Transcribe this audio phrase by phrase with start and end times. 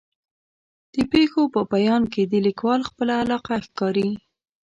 [0.93, 4.09] د پېښو په بیان کې د لیکوال خپله علاقه ښکاري.